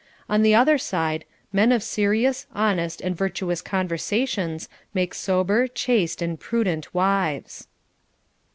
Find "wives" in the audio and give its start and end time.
6.91-7.67